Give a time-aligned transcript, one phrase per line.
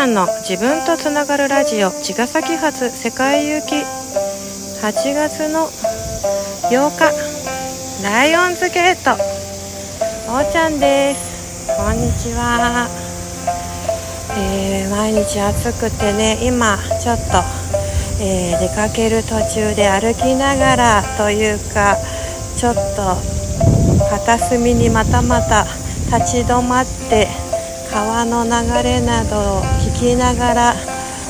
[0.00, 3.74] ゃんの自分とつながるラジオ茅ヶ崎発世界行き。
[4.80, 5.66] 8月の
[6.70, 9.22] 8日ライオンズゲート。
[10.32, 11.66] おーちゃんです。
[11.76, 12.88] こんにちは、
[14.38, 17.42] えー、毎日暑くてね今ちょっと、
[18.22, 21.98] えー、出かける途中で歩きながらというか
[22.56, 23.16] ちょっと
[24.08, 25.66] 片隅にまたまた
[26.16, 27.49] 立ち止まって
[27.90, 28.50] 川の流
[28.84, 30.74] れなどを聞きながら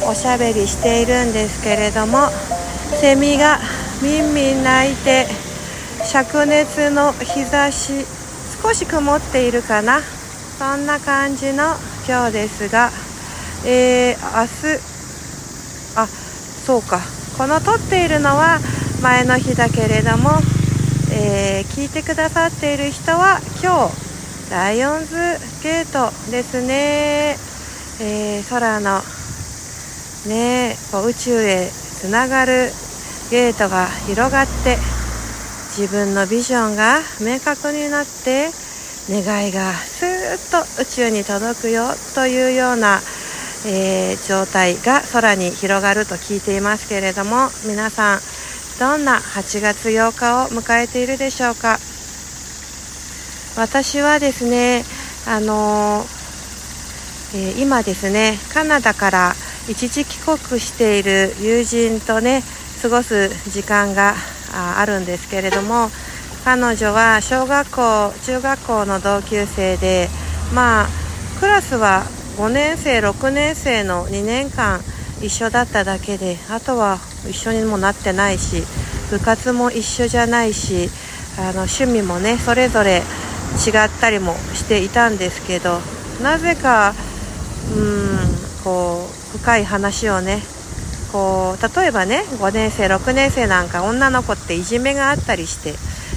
[0.06, 2.28] おしゃべりしているんですけれども
[3.00, 3.58] セミが
[4.02, 5.26] みんみん鳴いて
[6.12, 8.04] 灼熱の日差し
[8.62, 10.00] 少し曇っているかな？
[10.58, 12.90] そんな感じの今日ですが、
[13.64, 14.46] えー、明
[14.76, 14.80] 日
[15.96, 17.00] あそうか。
[17.38, 18.58] この撮っているのは
[19.02, 20.30] 前の日だけれども、
[21.10, 24.09] えー、聞いてくださっている人は今日
[24.50, 25.14] ライオンズ
[25.62, 27.36] ゲートですね、
[28.00, 29.00] えー、空の
[30.26, 32.70] ねこう宇宙へつながる
[33.30, 34.76] ゲートが広がって
[35.78, 38.50] 自分のビジョンが明確になって
[39.08, 41.84] 願いがスーッと宇宙に届くよ
[42.16, 42.98] というような、
[43.68, 48.20] えー、状態が空に広がると聞いていますけれども皆さん
[48.80, 51.78] どんな8月8日を迎えているでしょうか？
[53.56, 54.84] 私はですね
[55.26, 56.04] あの、
[57.34, 59.32] えー、今ですねカナダから
[59.68, 62.42] 一時帰国している友人とね
[62.82, 64.14] 過ごす時間が
[64.54, 65.88] あるんですけれども
[66.44, 70.08] 彼女は小学校中学校の同級生で
[70.54, 70.88] まあ
[71.38, 72.04] クラスは
[72.36, 74.80] 5年生6年生の2年間
[75.20, 76.98] 一緒だっただけであとは
[77.28, 78.62] 一緒にもなってないし
[79.10, 80.88] 部活も一緒じゃないし
[81.38, 83.02] あの趣味もねそれぞれ
[83.66, 85.78] 違ったりもしていたんですけど
[86.22, 86.94] なぜか
[87.74, 90.42] うんこう深い話をね
[91.12, 95.74] こう例えばね5年生6年生なんか女の子っていじめがあったりして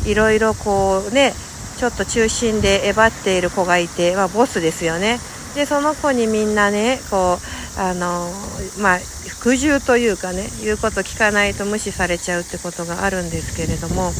[0.10, 1.34] いろいろこうね
[1.78, 5.20] ちょっと中心でえばっている子がいて、まあ、ボスですよね。
[5.56, 7.38] でその子にみんなねこ
[7.78, 8.32] うあの
[8.80, 14.12] まあ服従というかね言うこと聞かないと無視されちゃうってことがあるんですけれども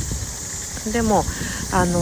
[0.92, 1.24] でも
[1.72, 2.02] あの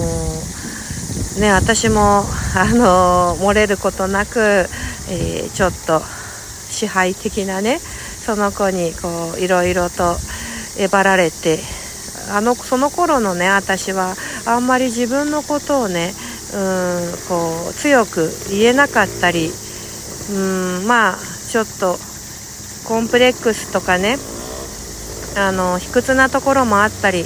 [1.39, 2.23] ね私も
[2.55, 6.01] あの漏れることなく、えー、ちょっと
[6.69, 10.15] 支配的なねその子にこういろいろと
[10.77, 11.59] えばられて
[12.29, 14.15] あのその頃のね私は
[14.45, 16.13] あんまり自分のことをね
[16.53, 19.51] うんこう強く言えなかったり
[20.31, 20.33] う
[20.83, 21.17] んまあ
[21.49, 21.97] ちょっと
[22.85, 24.17] コンプレックスとかね
[25.37, 27.25] あの卑屈なところもあったり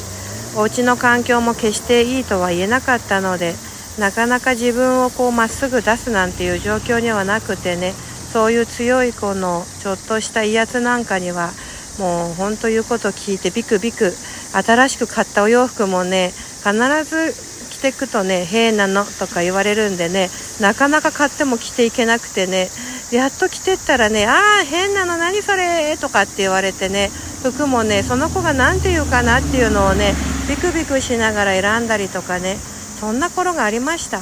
[0.56, 3.56] お家の環境も決していいとは言えなかったので
[4.00, 7.94] なかなか自分をこうまっすぐ出すなんていう状況にはなくてね
[8.34, 11.52] そういう強い子のちょっとした威圧なんかには
[12.00, 14.12] もう本当言うことを聞いてビクビク
[14.52, 16.32] 新しく買ったお洋服もね
[16.64, 16.74] 必
[17.06, 17.34] ず
[17.70, 20.30] 着てくとね変なのとか言われるんでね
[20.60, 22.68] なかなか買っても着ていけなくてね
[23.12, 25.96] やっと着てったらねああ変なの何それ？
[25.98, 27.10] とかって言われてね
[27.44, 30.14] 服もねその子が何て言うかなっていうのをね
[30.50, 32.58] ビクビクしながら選んだりとかね
[33.00, 34.20] そんな頃がありました。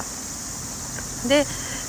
[1.27, 1.45] で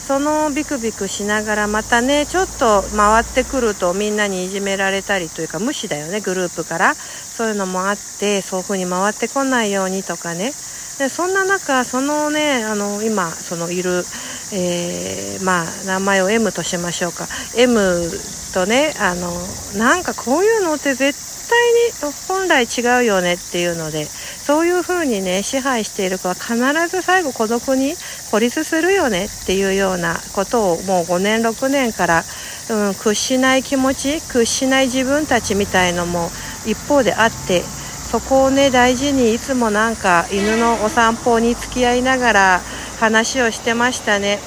[0.06, 6.94] そのビクビクしながらまたねちょっと回ってくるとみんなにいじめられたりというか無視だよねグループから。
[7.34, 10.52] そういうのもあってそういう風に回ってこないようにとかね。
[10.98, 14.04] でそんな中そのねあの今そのいる、
[14.52, 17.26] えー、まあ名前を M としましょうか。
[17.56, 18.08] M
[18.54, 19.32] とねあの
[19.76, 21.18] なんかこういうのって絶
[21.48, 24.06] 対に本来違うよねっていうので
[24.44, 26.54] そういう風にね支配している子は必
[26.88, 27.94] ず最後孤独に
[28.30, 32.24] 孤立するよねっていうようなことをもう5年6年から、
[32.70, 36.28] うん、屈しない気持ち屈しない自分たちみたいのも
[36.66, 42.60] 一方であってそこをね大事にいつもなんか犬のお散歩に付き合いながら
[43.00, 44.38] 話をしてましたね。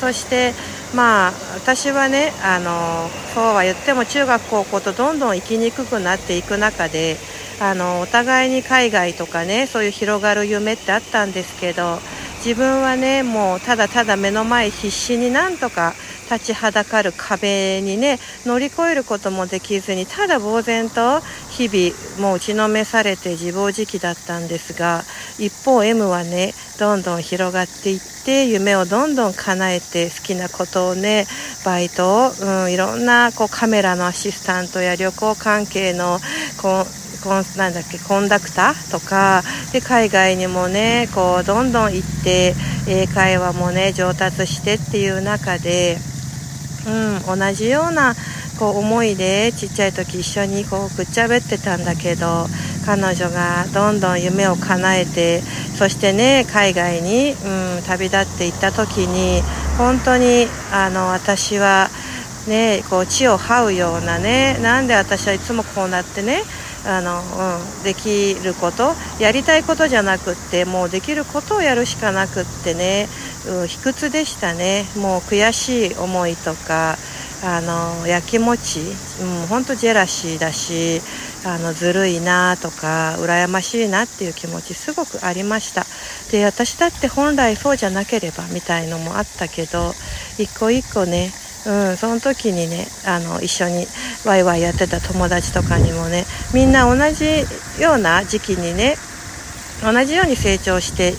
[0.00, 0.52] そして
[0.94, 7.16] まあ私はねあのそうは言っても中学高校とどんどん生きにくくなっていく中で
[7.60, 11.98] あのお互いに海外とかねそういう広がる夢ってあったんですけど
[12.44, 15.94] 自分はねもうただただ目の前必死になんとか
[16.30, 21.20] 立ちはだかる壁にね乗り越えることもできずにただ呆然と
[21.50, 25.02] 日々もう打ちのめされて自暴自棄だったんですが
[25.38, 31.26] 一方 M はねどんどん広がっていって夢をどんどん叶えて好きなことをね
[31.64, 32.30] バイトを、
[32.64, 36.18] うん、いろんなこうカメラのアシスタントや旅行関係の
[36.60, 39.42] こうコンなんだっけコンダクターとか
[39.72, 42.54] で海外にもねこうどんどん行って
[42.88, 45.98] 英会話もね上達してっていう中で
[46.86, 48.14] うん、同じような
[48.58, 52.46] こう思いでちっちゃい時一緒にこうくっちゃべってたんだけど
[52.86, 55.40] 彼女がどんどん夢を叶えて
[55.76, 59.42] そしてね海外に、うん、旅立っていった時に
[59.76, 61.88] 本当にあの私は
[62.48, 66.42] ねこう地を這うようなねなんで私はいつもこうなってね
[66.86, 73.08] あの、うん、できることやりたいことじゃなくってもうできることをやるしかなくってね、
[73.48, 74.84] うん、卑屈でしたね。
[74.96, 76.96] もう悔しい思いとか
[77.42, 81.00] あのやきもち、うん、本当ジェラシーだし
[81.44, 85.86] あのずるいなとか羨ましいなっていう気持ちすごくありました。
[86.32, 89.94] で私だって本来そうじゃなければみたいのもあったけど
[90.38, 91.30] 一個一個ね
[91.66, 93.86] うん、その時にねあの一緒に
[94.24, 96.24] ワイワイやってた友達とかにもね
[96.54, 97.24] みんな同じ
[97.82, 98.96] ような時期にね
[99.82, 101.14] 同じように成長して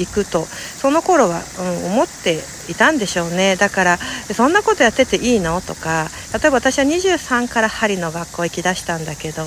[0.00, 2.38] いくとその頃は、うん、思って
[2.70, 3.56] いたんでしょうね。
[3.56, 5.60] だからそんなことやってていいの？
[5.62, 9.42] とか例えば私は23から針の学校行きだしたんだけど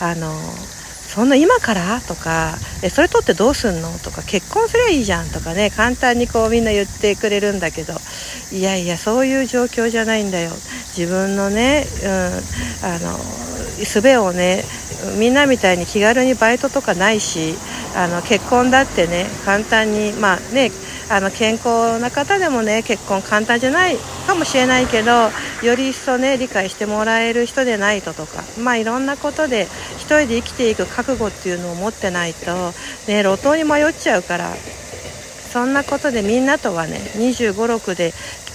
[0.00, 2.00] あのそんな今から？
[2.00, 3.96] とかえそれとってどうすんの？
[4.00, 5.30] とか結婚すりゃいいじゃん？
[5.30, 7.94] とかね簡単にこうみんな言ってくれるんだけど
[8.52, 10.50] いやいやそういう状況じゃないんだよ。
[10.96, 12.10] 自分のね、うん、
[12.86, 13.18] あの
[13.78, 14.62] 術をね
[15.18, 17.54] みんなみたいに気軽にバイトとかないし
[17.96, 20.70] あの結婚だってね簡単にまあね
[21.10, 23.96] あの健康な方でもね結婚簡単じゃない
[24.26, 25.10] かもしれないけど
[25.62, 29.66] より一層ね理解してもらえる人でないととかまあいろんなことで
[29.98, 32.72] 一人で生きていく覚悟っていうのを持ってないと
[33.06, 34.50] ね路頭に迷っちゃうから。
[35.54, 38.12] そんなことでみんなとはね2 5 6で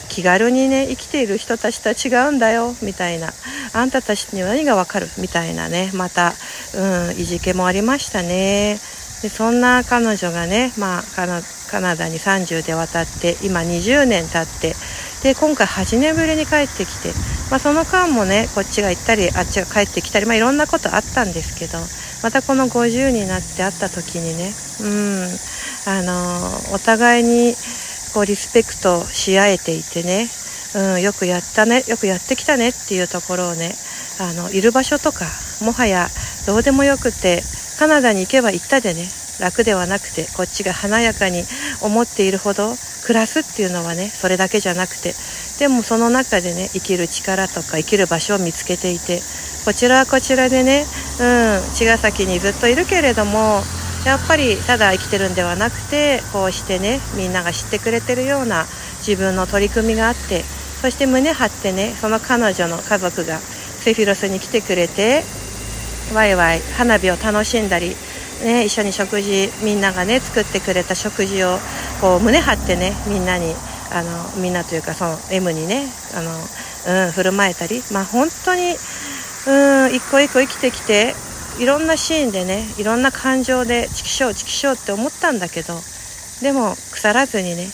[0.10, 3.30] 気軽にね生きている人たちとは違うんだよみたいな。
[3.72, 5.08] あんたたちには何がわかる？
[5.18, 5.92] みたいなね。
[5.94, 6.34] また、
[6.76, 8.80] うん、いじけもありましたね。
[9.22, 11.42] でそんな彼女がね、まあ、カナ
[11.72, 14.76] カナダに30で渡って今20年経って
[15.24, 17.14] で今回8年ぶりに帰ってきて、
[17.50, 21.78] まあ、その間もねこっちが行ったりあっちが帰ってきたり、まあ、いろんなことあったんですけど
[22.24, 25.59] またこの50になって会った時にねうん
[25.90, 27.56] あのお互いに
[28.14, 30.28] こうリスペクトし合えていてね、
[30.76, 33.74] うん、よくやったねよくやってきたねっていうところをね
[34.20, 35.26] あのいる場所とか
[35.62, 36.10] もはや
[36.46, 37.42] どうでもよくて
[37.80, 39.08] カナダに行けば行ったでね
[39.40, 41.44] 楽ではなくてこっちが華やかに
[41.82, 45.14] 思っているほど暮らすっていうのはねそれだけじゃなくて
[45.58, 49.22] でもその中でね生きる力とか生きる場所を見つけていて
[49.66, 50.86] こちらはこちらでね
[51.20, 53.62] うん茅ヶ崎にずっといるけれども
[54.06, 58.66] やっぱりただ生きてるんではなくてこうしてねみんなが知ってくれてるような
[59.06, 60.44] 自分の取り組みがあって
[60.82, 65.24] そして胸張ってねその彼女の家族がセフィロスに来てくれて
[66.14, 67.96] ワイワイ花火を楽しんだり、
[68.44, 71.58] ね、一緒に食事みんながね作ってくれた食事を
[72.02, 73.54] こう胸張ってねみんなに
[73.92, 78.76] あのみんなというかその M にねあの、うん、振る舞えたり、まあ、本当に、
[79.48, 81.14] うん、一個一個生きてきて
[81.60, 85.74] いろんなシーンでねいろんな感情でチキショーチキショーって思ったんだけど
[86.42, 87.66] でも腐らずにね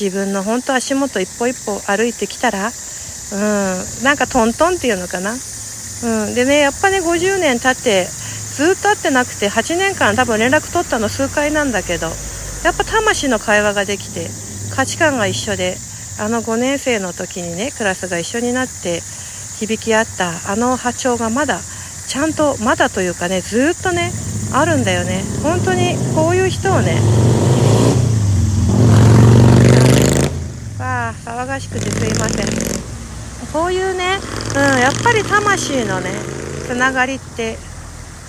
[0.00, 5.32] 自分の本当足元一歩一歩歩いてきたらうんなんかトントンっていうのかな。
[5.32, 12.06] うん、でねやっぱね50年経ってずっと会ってなくて8年間多分連絡取ったの数回なんだけど
[12.64, 14.28] やっぱ魂の会話ができて
[14.74, 15.76] 価値観が一緒で
[16.18, 19.00] あの5年生の時にねクラスが一緒になって
[19.58, 21.60] 響き合ったあの波長がまだ
[22.16, 24.10] ちゃんとまだというかねずっとね
[24.50, 25.22] あるんだよね。
[25.42, 26.94] 本当にこういう人をね
[30.78, 32.46] わあ騒がしくてすいません。
[33.52, 34.16] こういうね、
[34.54, 36.10] うん、やっぱり魂のね
[36.66, 37.58] つながりって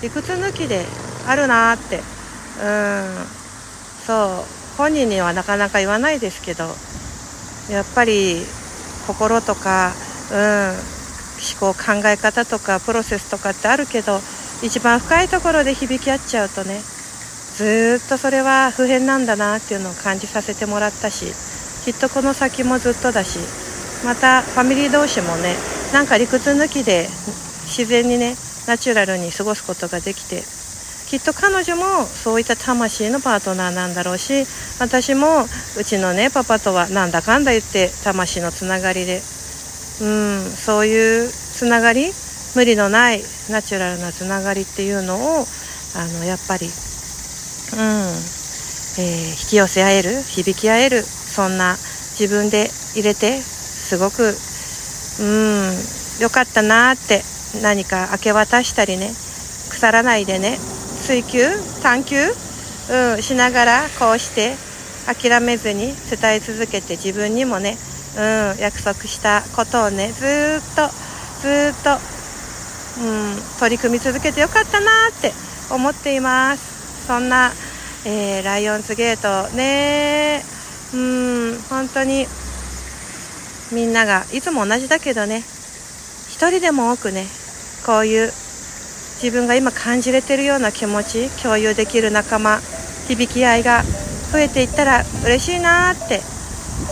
[0.02, 0.84] 理屈抜きで
[1.26, 1.96] あるなって。
[1.96, 2.02] うん。
[4.06, 4.76] そう。
[4.76, 6.64] 本人にはなかなか言わないですけど
[7.72, 8.36] やっぱり
[9.06, 9.94] 心とか、
[10.30, 10.97] うん、
[11.38, 14.20] 思考考え方とかプロセスとかってあるけど
[14.62, 16.80] 一番深いところで響き合っちゃうとね
[17.56, 21.26] ずっとそれは普遍なんだなっていうのを感じさせてもらったし
[21.84, 23.38] きっとこの先もずっとだし
[24.04, 25.54] またファミリー同士もね
[25.92, 27.08] なんか理屈抜きで
[27.66, 28.34] 自然にね
[28.66, 30.42] ナチュラルに過ごすことができて
[31.08, 34.44] きっと彼女もそういった魂のパートナーなんだろうし
[34.78, 35.46] 私も
[35.78, 39.22] うちのねパパとはなんだかんだ言って魂のつながりで
[40.00, 42.12] うんそういうつながり
[42.54, 45.44] 無理のないナチュラルなつながりっていうのを
[45.96, 51.76] あのやっぱりうん、えー、引き寄せ合える響き合えるそんな
[52.18, 54.34] 自分で入れてすごく
[55.20, 57.22] うん良かったなって
[57.62, 59.10] 何か明け渡したりね
[59.70, 60.58] 腐らないでね
[61.02, 61.40] 追求
[61.82, 62.16] 探求、
[62.90, 64.68] うん、しながらこうして
[65.08, 67.78] 諦めずに伝え続けて自分にもね、
[68.18, 70.88] うん、約束したことをねずっと
[71.40, 71.90] ずっと、
[73.00, 75.32] うん、取り組み続けてよかったなって
[75.72, 77.06] 思っています。
[77.06, 77.52] そんな、
[78.04, 80.42] えー、ライオンズゲートね
[80.92, 82.26] うん本当に
[83.72, 85.38] みんながいつも同じだけどね
[86.28, 87.24] 一人でも多くね
[87.86, 88.32] こういう
[89.22, 92.58] 自分が今感じれてるような気持ち共有できる仲間
[93.08, 93.82] 響き合いが
[94.32, 96.20] 増えていったら嬉しいなって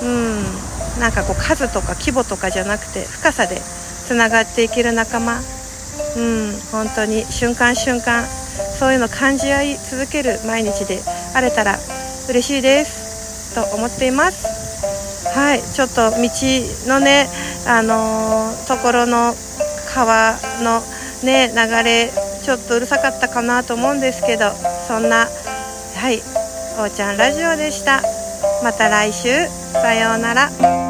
[0.03, 0.66] うん。
[0.99, 3.57] なんかこう数とか規模とかじゃなくて深さで
[4.07, 5.41] つながっていける仲間。
[6.17, 7.25] うん本当に。
[7.25, 8.25] 瞬間瞬間。
[8.79, 11.01] そういうの感じ合い続ける毎日で
[11.35, 11.79] あれたら
[12.29, 13.55] 嬉しいです。
[13.55, 14.47] と思っています。
[15.35, 16.19] はいちょっと道
[16.89, 17.29] のね
[17.67, 19.35] あのー、ところの
[19.95, 20.81] 川の
[21.23, 22.11] ね流れ
[22.43, 24.51] ちょっとうるさかったかなと思うんですけど
[24.87, 25.27] そんな
[25.97, 26.19] はい
[26.79, 28.03] おーちゃんラジオでした。
[28.63, 29.47] また来週。
[29.73, 30.86] さようなら。